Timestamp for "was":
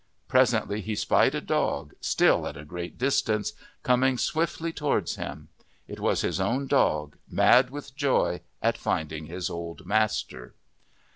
5.99-6.21